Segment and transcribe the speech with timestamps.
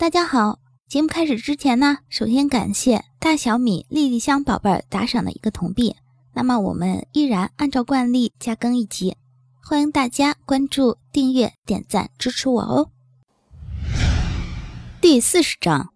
[0.00, 0.58] 大家好，
[0.88, 5.94] 节目开始之前呢，首先感谢大小米丽丽香宝贝打赏的一个铜币。
[6.32, 9.14] 那么我们依然按照惯例加更一集，
[9.62, 12.88] 欢迎大家关注、订阅、点赞支持我哦。
[15.02, 15.90] 第四十章，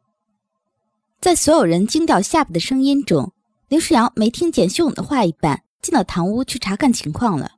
[1.19, 3.33] 在所有人惊掉下巴的声音中，
[3.69, 7.53] 林世阳没听见修勇的话一半，进了堂屋去查看情况了。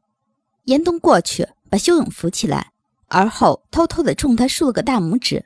[0.66, 2.70] 严冬过去把修勇扶起来，
[3.08, 5.44] 而后偷偷的冲他竖了个大拇指。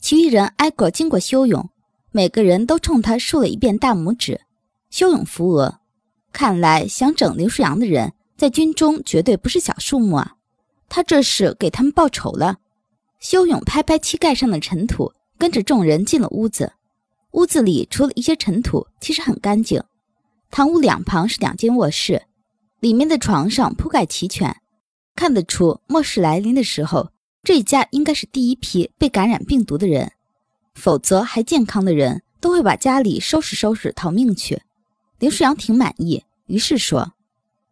[0.00, 1.70] 其余人挨个经过修勇，
[2.12, 4.40] 每个人都冲他竖了一遍大拇指。
[4.90, 5.80] 修勇扶额，
[6.32, 10.36] 看来想整林舒扬的人在军中绝对不是小数目啊！
[10.88, 12.58] 他这是给他们报仇了。
[13.18, 16.72] 修勇拍拍膝盖上的尘土，跟着众人进了屋子。
[17.32, 19.82] 屋子里除了一些尘土，其实很干净。
[20.50, 22.22] 堂屋两旁是两间卧室，
[22.80, 24.56] 里面的床上铺盖齐全，
[25.14, 27.10] 看得出末世来临的时候。
[27.42, 30.12] 这一家应该是第一批被感染病毒的人，
[30.74, 34.60] 否则还健康的人都会把家里收拾收拾逃命去。
[35.18, 37.14] 林世阳挺满意，于是说：“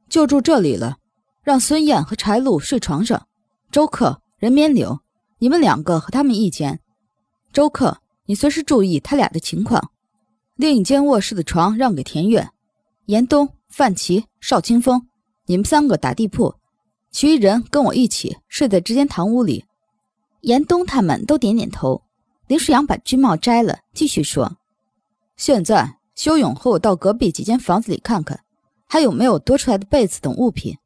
[0.08, 0.96] 就住这里了，
[1.42, 3.26] 让孙燕和柴露睡床上。
[3.70, 5.00] 周克、任绵柳，
[5.38, 6.80] 你们两个和他们一间。
[7.52, 9.90] 周克，你随时注意他俩的情况。
[10.54, 12.48] 另一间卧室的床让给田月、
[13.06, 15.06] 严冬、范琪、邵清风，
[15.46, 16.54] 你们三个打地铺。”
[17.16, 19.64] 其余人跟我一起睡在这间堂屋里。
[20.42, 22.02] 严冬他们都点点头。
[22.46, 24.58] 林世阳把军帽摘了，继续说
[25.34, 28.40] ：“现在，修勇和我到隔壁几间房子里看看，
[28.86, 30.76] 还有没有多出来的被子等物品。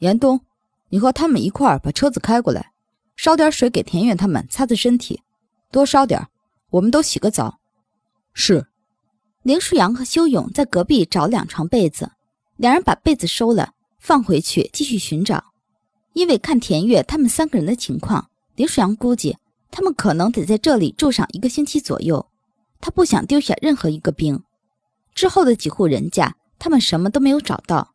[0.00, 0.42] 严冬，
[0.90, 2.72] 你和他们一块儿把车子开过来，
[3.16, 5.22] 烧点水给田园他们擦擦身体，
[5.70, 6.28] 多烧点，
[6.68, 7.60] 我们都洗个澡。”
[8.34, 8.66] 是。
[9.42, 12.12] 林世阳和修勇在隔壁找两床被子，
[12.56, 15.51] 两人把被子收了，放回去继续寻找。
[16.12, 19.36] 因为看田月他们三个人的情况，林舒阳估计
[19.70, 22.26] 他们可能得在这里住上一个星期左右。
[22.80, 24.42] 他不想丢下任何一个兵。
[25.14, 27.94] 之后的几户人家，他们什么都没有找到。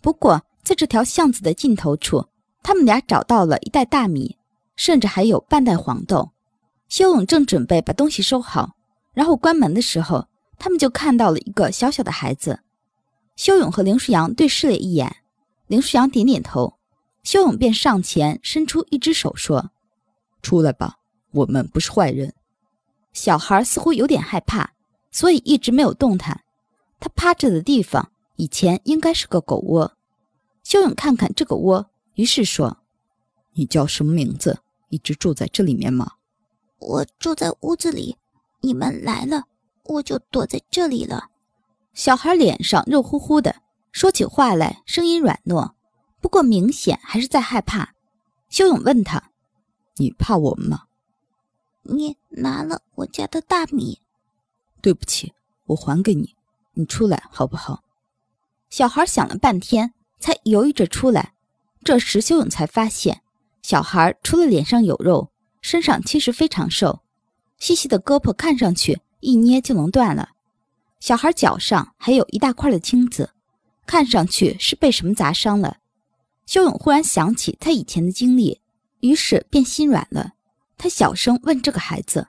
[0.00, 2.26] 不过在这条巷子的尽头处，
[2.62, 4.36] 他们俩找到了一袋大米，
[4.76, 6.30] 甚至还有半袋黄豆。
[6.88, 8.76] 修勇正准备把东西收好，
[9.12, 10.26] 然后关门的时候，
[10.58, 12.60] 他们就看到了一个小小的孩子。
[13.36, 15.16] 修勇和林舒阳对视了一眼，
[15.66, 16.77] 林舒阳点点头。
[17.28, 19.70] 修勇便上前伸出一只手说
[20.40, 20.96] ：“出来吧，
[21.32, 22.32] 我们不是坏人。”
[23.12, 24.70] 小孩似乎有点害怕，
[25.10, 26.42] 所以一直没有动弹。
[26.98, 29.92] 他趴着的地方以前应该是个狗窝。
[30.64, 32.78] 修勇看看这个窝，于是说
[33.52, 34.60] ：“你叫什么名字？
[34.88, 36.12] 一直住在这里面吗
[36.80, 38.16] ？”“我住在屋子里，
[38.62, 39.44] 你们来了，
[39.84, 41.28] 我就躲在这里了。”
[41.92, 43.56] 小孩脸上肉乎乎的，
[43.92, 45.72] 说起话来声音软糯。
[46.20, 47.94] 不过明显还是在害怕。
[48.48, 49.30] 修勇问他
[49.96, 50.84] ：“你怕我们吗？”
[51.82, 54.00] 你拿了我家的大米。
[54.80, 55.32] 对不起，
[55.66, 56.34] 我还给你。
[56.74, 57.82] 你出来好不好？
[58.70, 61.34] 小孩想了半天，才犹豫着出来。
[61.82, 63.22] 这时修勇才发现，
[63.62, 65.30] 小孩除了脸上有肉，
[65.60, 67.02] 身上其实非常瘦，
[67.58, 70.30] 细细的胳膊看上去一捏就能断了。
[71.00, 73.30] 小孩脚上还有一大块的青紫，
[73.86, 75.78] 看上去是被什么砸伤了。
[76.48, 78.62] 修勇忽然想起他以前的经历，
[79.00, 80.32] 于是便心软了。
[80.78, 82.28] 他小声问这个孩子：“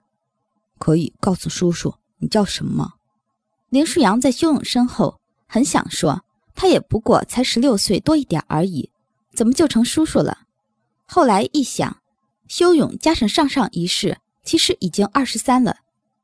[0.78, 2.96] 可以告诉叔叔你叫什么？”
[3.72, 6.22] 林舒扬在修勇身后，很想说
[6.53, 8.91] 他也不过才十六岁多一点而已，
[9.34, 10.40] 怎么就成叔叔了？
[11.06, 12.02] 后来一想，
[12.50, 15.78] 修勇加上上上一世，其实已经二十三了，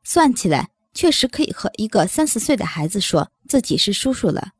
[0.04, 4.52] 算起来确实可以和一个三四岁的孩子说自己是叔叔了。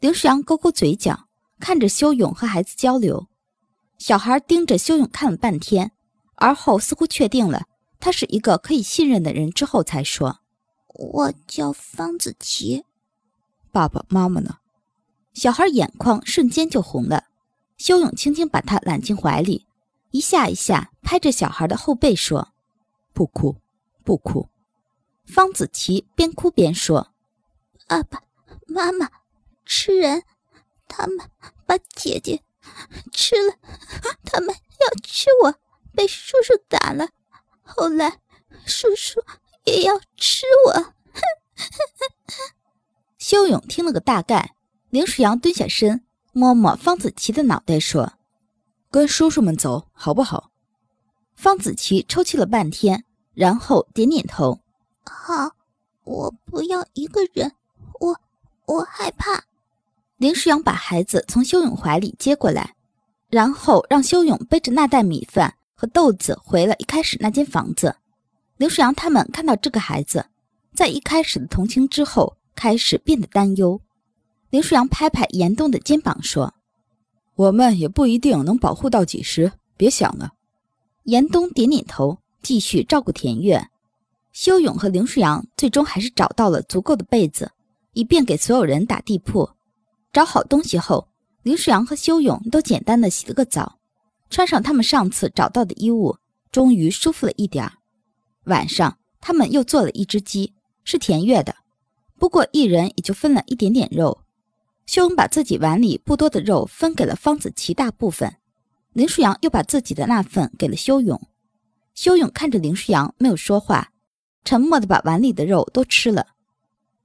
[0.00, 1.23] 林舒扬勾勾嘴角。
[1.60, 3.26] 看着修勇和孩子交流，
[3.98, 5.92] 小孩盯着修勇看了半天，
[6.36, 7.64] 而后似乎确定了
[7.98, 10.40] 他是一个可以信任的人之后，才说
[10.94, 12.84] ：“我叫方子琪。”
[13.72, 14.58] 爸爸妈妈呢？
[15.32, 17.24] 小孩眼眶瞬间就红了。
[17.76, 19.66] 修勇轻轻把他揽进怀里，
[20.10, 22.52] 一下一下拍着小孩的后背说
[23.12, 23.56] ：“不哭，
[24.04, 24.48] 不哭。”
[25.26, 27.08] 方子琪边哭边说
[27.88, 28.22] ：“爸爸
[28.66, 29.10] 妈妈，
[29.64, 30.22] 吃人。”
[30.86, 31.18] 他们
[31.66, 32.42] 把姐姐
[33.12, 33.54] 吃了，
[34.24, 35.54] 他们要吃我，
[35.92, 37.08] 被叔叔打了。
[37.62, 38.20] 后来
[38.66, 39.22] 叔叔
[39.64, 40.94] 也要吃我。
[43.18, 44.54] 修勇听了个大概，
[44.90, 48.14] 林世阳蹲下身，摸摸方子琪的脑袋，说
[48.90, 50.50] ：“跟叔叔们走好不好？”
[51.34, 54.60] 方子琪抽泣了半天，然后点点头
[55.04, 55.56] ：“好，
[56.04, 57.52] 我不要一个人，
[58.00, 58.20] 我
[58.66, 59.44] 我害怕。”
[60.24, 62.74] 林世阳把孩子从修勇怀里接过来，
[63.28, 67.94] 然后让修勇背着那袋米饭和豆子回了一开始那间房子。
[68.56, 70.24] 林舒阳他们看到这个孩子，
[70.74, 73.78] 在一开始的同情之后，开始变得担忧。
[74.48, 76.54] 林舒阳拍拍严冬的肩膀说
[77.36, 80.32] ：“我们也不一定能保护到几时，别想了。”
[81.04, 83.62] 严冬点点头，继续照顾田月。
[84.32, 87.52] 修勇和林舒阳最终还是找到了足够的被子，
[87.92, 89.50] 以便给所有人打地铺。
[90.14, 91.08] 找好东西后，
[91.42, 93.80] 林舒阳和修勇都简单的洗了个澡，
[94.30, 96.16] 穿上他们上次找到的衣物，
[96.52, 97.72] 终于舒服了一点儿。
[98.44, 101.56] 晚上，他们又做了一只鸡，是田月的，
[102.16, 104.20] 不过一人也就分了一点点肉。
[104.86, 108.36] 修勇把自己碗里不多的肉分给了方子琪大部分，
[108.92, 111.20] 林舒阳又把自己的那份给了修勇。
[111.96, 113.90] 修勇看着林舒阳，没有说话，
[114.44, 116.28] 沉默的把碗里的肉都吃了。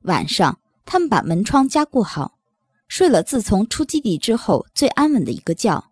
[0.02, 2.38] 晚上，他们把门窗加固好，
[2.90, 5.92] 睡了自从出基地之后最安稳的一个觉。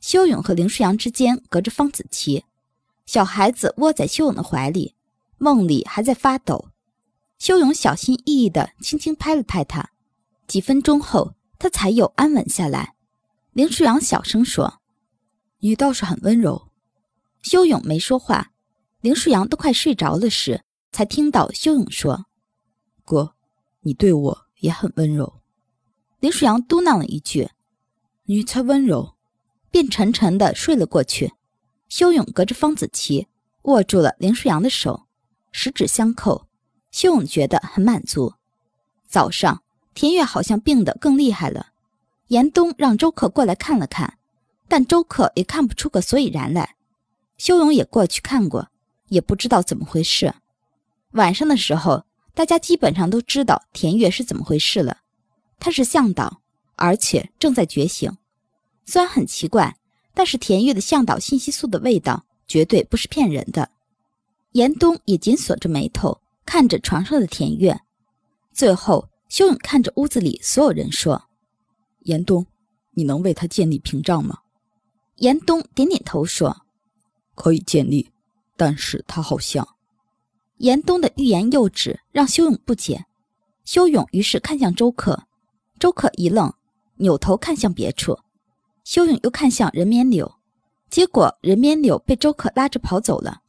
[0.00, 2.44] 修勇和林舒扬之间隔着方子琪，
[3.06, 4.96] 小孩子窝在修勇的怀里，
[5.38, 6.70] 梦里还在发抖。
[7.38, 9.90] 修勇小心翼翼地轻轻拍了拍他。
[10.48, 12.94] 几分钟后，他才又安稳下来。
[13.52, 14.80] 林舒扬小声说
[15.60, 16.70] ：“你倒是很温柔。”
[17.42, 18.52] 修勇没说话。
[19.00, 20.62] 林舒扬都快睡着了时，
[20.92, 22.26] 才听到修勇说
[23.04, 23.34] ：“哥，
[23.80, 25.40] 你对我也很温柔。”
[26.22, 27.50] 林舒扬嘟囔了一句
[28.26, 29.16] ：“你才温柔。”
[29.72, 31.32] 便沉沉的睡了过去。
[31.88, 33.26] 修勇隔着方子琪
[33.62, 35.08] 握住了林舒扬的手，
[35.50, 36.46] 十指相扣。
[36.92, 38.34] 修勇觉得很满足。
[39.08, 39.62] 早上。
[39.94, 41.72] 田月好像病得更厉害了，
[42.28, 44.16] 严冬让周克过来看了看，
[44.66, 46.76] 但周克也看不出个所以然来。
[47.36, 48.70] 修勇也过去看过，
[49.08, 50.32] 也不知道怎么回事。
[51.10, 55.01] 晚上的时候，大家基本上都知道田月是怎么回事了。
[55.62, 56.42] 他是向导，
[56.74, 58.10] 而且正在觉醒。
[58.84, 59.76] 虽然很奇怪，
[60.12, 63.70] 但是田月的向导信息素的味道绝对不是骗人的。
[64.50, 67.80] 严冬也紧锁着眉头看着床上的田月，
[68.52, 69.08] 最后。
[69.28, 71.24] 修勇看着屋子里所有人说
[72.04, 72.44] ：“严冬，
[72.90, 74.40] 你能为他建立屏障吗？”
[75.16, 76.54] 严冬点点头说
[77.34, 78.10] ：“可以建立，
[78.58, 79.66] 但是他好像……”
[80.60, 83.06] 严冬的欲言又止，让修勇不解。
[83.64, 85.26] 修勇于是看向周克，
[85.82, 86.54] 周克一愣，
[86.98, 88.16] 扭头看向别处。
[88.84, 90.32] 修勇又看向人面柳，
[90.88, 93.42] 结果人面柳被周克拉着跑走了。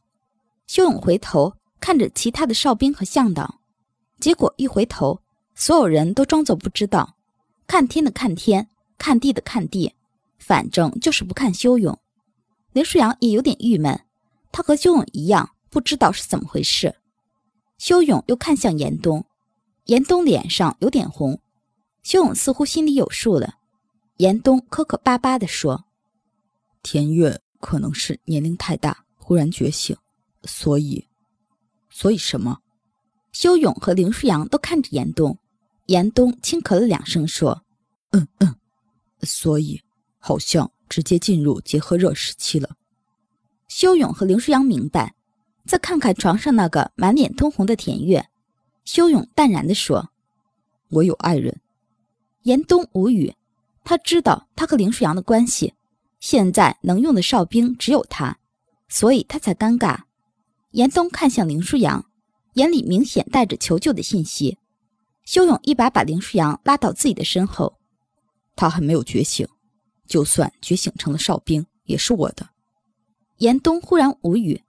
[0.66, 3.60] 修勇回头看着其他的哨兵和向导，
[4.18, 5.20] 结果一回头。
[5.54, 7.14] 所有人都装作不知道，
[7.68, 9.94] 看天的看天，看地的看地，
[10.36, 11.96] 反正就是不看修勇。
[12.72, 14.00] 林舒扬也有点郁闷，
[14.50, 16.96] 他和修勇一样，不知道是怎么回事。
[17.78, 19.24] 修勇又看向严冬，
[19.84, 21.38] 严冬脸上有点红，
[22.04, 23.54] 修勇似乎心里有数了。
[24.18, 25.86] 严冬磕磕巴巴地说
[26.84, 29.96] ：“田月可能是年龄太大，忽然觉醒，
[30.44, 31.08] 所以，
[31.90, 32.58] 所以什么？”
[33.32, 35.36] 修勇和林舒扬都看着严冬。
[35.86, 37.64] 严冬轻咳了两声，说
[38.12, 38.54] ：“嗯嗯，
[39.22, 39.82] 所以
[40.18, 42.76] 好像直接进入结合热时期了。”
[43.66, 45.14] 修勇和林舒扬明白，
[45.66, 48.28] 再看看床上那个满脸通红的田月，
[48.84, 50.10] 修勇淡然地说
[50.90, 51.60] ：“我有爱人。”
[52.44, 53.34] 严冬无语，
[53.84, 55.72] 他知道他和林舒扬的关系，
[56.20, 58.38] 现在能用的哨兵只有他，
[58.88, 59.98] 所以他才尴尬。
[60.72, 62.04] 严冬看向林舒扬，
[62.54, 64.58] 眼里明显带着求救的信息。
[65.24, 67.78] 修勇一把把林舒扬拉到自己的身后，
[68.54, 69.48] 他还没有觉醒，
[70.06, 72.50] 就算觉醒成了哨兵，也是我的。
[73.38, 74.62] 严冬忽然无语，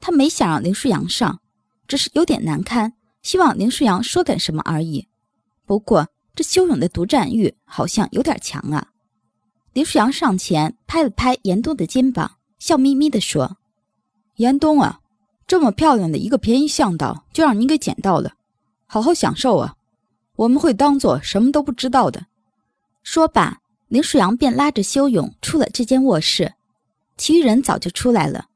[0.00, 1.40] 他没想让林舒扬上，
[1.88, 5.08] 只是有点难堪，希望林舒扬说点什么而已。
[5.64, 8.88] 不过这修勇的独占欲好像有点强啊！
[9.72, 13.58] 林舒扬上前拍了拍严冬的肩膀，笑眯眯地说
[14.36, 15.00] ：“严冬啊，
[15.46, 18.32] 这么漂亮的一个便宜向导，就让你给捡到了，
[18.86, 19.76] 好好享受啊！”
[20.36, 22.26] 我们会当做什么都不知道的。
[23.02, 26.54] 说罢，林舒扬便拉着修勇出了这间卧室。
[27.18, 28.46] 其余人早就出来了，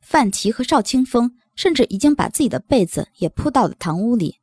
[0.00, 4.36] 范琪和邵清风甚至已经把自己的被子也铺到了堂屋里。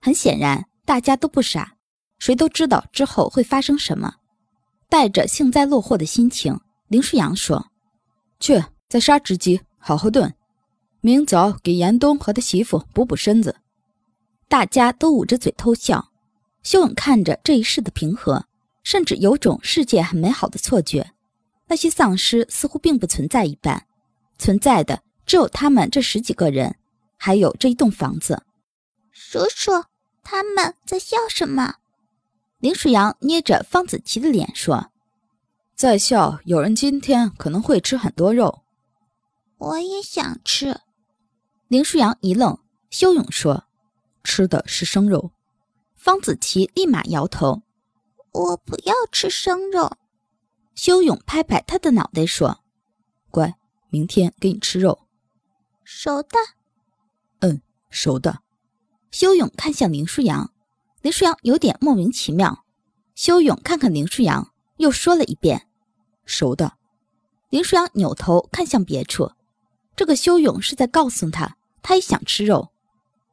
[0.00, 1.74] 很显然，大家都不傻，
[2.20, 4.14] 谁都知道之后会发生什么。
[4.88, 7.70] 带着幸灾乐祸的心情，林舒扬说
[8.38, 10.32] ：“去，再杀只鸡，好好炖，
[11.00, 13.56] 明早给严冬和他媳妇补补身子。”
[14.48, 16.12] 大家都捂着嘴偷笑。
[16.62, 18.44] 修勇看着这一世的平和，
[18.82, 21.12] 甚至有种世界很美好的错觉。
[21.68, 23.86] 那些丧尸似乎并不存在一般，
[24.38, 26.76] 存在的只有他们这十几个人，
[27.16, 28.42] 还有这一栋房子。
[29.10, 29.70] 叔叔，
[30.22, 31.76] 他们在笑什么？
[32.60, 34.90] 林舒扬捏着方子琪的脸说
[35.74, 38.62] ：“在校，有人今天可能会吃很多肉。”
[39.56, 40.78] 我也想吃。
[41.68, 42.58] 林舒扬一愣，
[42.90, 43.64] 修勇说
[44.22, 45.32] ：“吃的是生肉。”
[45.96, 47.62] 方子琪立马摇头
[48.32, 49.96] ：“我不要吃生肉。”
[50.74, 52.62] 修勇拍拍他的脑袋说
[53.30, 53.54] ：“乖，
[53.88, 55.06] 明天给你吃肉，
[55.82, 56.36] 熟的。
[57.40, 58.42] ”“嗯，熟的。”
[59.10, 60.52] 修勇看向林舒扬，
[61.02, 62.64] 林舒扬有点莫名其妙。
[63.14, 65.66] 修勇看看林舒扬，又说了一遍
[66.24, 66.74] ：“熟的。”
[67.48, 69.32] 林舒扬扭头看向别处，
[69.96, 72.68] 这个修勇是在告诉他，他也想吃肉。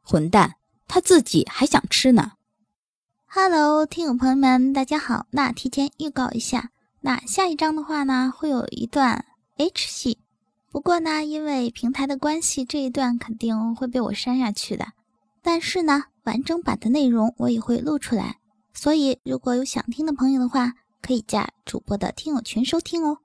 [0.01, 0.55] 混蛋，
[0.87, 2.33] 他自己还想吃呢。
[3.25, 5.27] Hello，听友朋友们，大家好。
[5.31, 6.71] 那提前预告一下，
[7.01, 9.25] 那下一章的话呢，会有一段
[9.57, 10.17] H 戏。
[10.71, 14.87] 不过呢，因为平台的关系，这一段肯定会被我删下去的。
[15.41, 18.39] 但是呢，完整版的内容我也会录出来。
[18.73, 23.19] 所以，如果有想听的朋友的话，可以加主播的听友群收听哦。